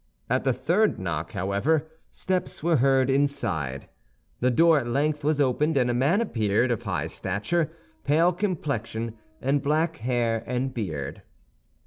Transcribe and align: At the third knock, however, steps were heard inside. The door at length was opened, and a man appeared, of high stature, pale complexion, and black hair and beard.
At 0.31 0.45
the 0.45 0.51
third 0.51 0.97
knock, 0.97 1.33
however, 1.33 1.91
steps 2.09 2.63
were 2.63 2.77
heard 2.77 3.07
inside. 3.07 3.87
The 4.39 4.49
door 4.49 4.79
at 4.79 4.87
length 4.87 5.23
was 5.23 5.39
opened, 5.39 5.77
and 5.77 5.91
a 5.91 5.93
man 5.93 6.21
appeared, 6.21 6.71
of 6.71 6.81
high 6.81 7.05
stature, 7.05 7.69
pale 8.03 8.33
complexion, 8.33 9.13
and 9.43 9.61
black 9.61 9.97
hair 9.97 10.43
and 10.47 10.73
beard. 10.73 11.21